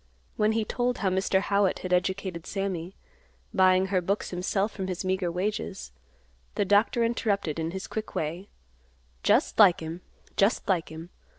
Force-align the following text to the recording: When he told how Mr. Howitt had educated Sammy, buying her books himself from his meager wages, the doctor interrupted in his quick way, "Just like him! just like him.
When 0.35 0.53
he 0.53 0.65
told 0.65 0.97
how 0.97 1.09
Mr. 1.11 1.41
Howitt 1.41 1.77
had 1.85 1.93
educated 1.93 2.47
Sammy, 2.47 2.95
buying 3.53 3.85
her 3.93 4.01
books 4.01 4.31
himself 4.31 4.71
from 4.71 4.87
his 4.87 5.05
meager 5.05 5.31
wages, 5.31 5.91
the 6.55 6.65
doctor 6.65 7.03
interrupted 7.03 7.59
in 7.59 7.69
his 7.69 7.85
quick 7.85 8.15
way, 8.15 8.49
"Just 9.21 9.59
like 9.59 9.79
him! 9.79 10.01
just 10.35 10.67
like 10.67 10.89
him. 10.89 11.11